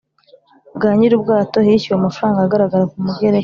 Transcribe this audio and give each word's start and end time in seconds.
bwa 0.75 0.91
nyirubwato 0.97 1.57
hishyuwe 1.67 1.95
amafranga 1.99 2.37
agaragara 2.43 2.83
ku 2.91 2.97
mugereka. 3.05 3.39